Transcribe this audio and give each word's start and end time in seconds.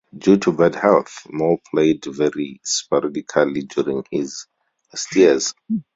Due 0.17 0.37
to 0.39 0.51
bad 0.51 0.73
health, 0.73 1.27
Mole 1.29 1.61
played 1.69 2.03
very 2.05 2.59
sporadically 2.63 3.61
during 3.67 4.03
his 4.11 4.47
last 4.91 5.15
years. 5.15 5.53